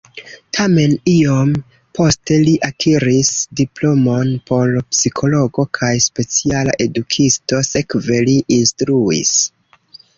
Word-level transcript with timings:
Tamen 0.57 0.93
iom 1.11 1.51
poste 1.99 2.37
li 2.47 2.55
akiris 2.69 3.29
diplomon 3.61 4.33
por 4.53 4.75
psikologo 4.95 5.69
kaj 5.83 5.93
speciala 6.09 6.77
edukisto, 6.91 7.65
sekve 7.73 8.23
li 8.31 8.39
instruis. 8.61 9.41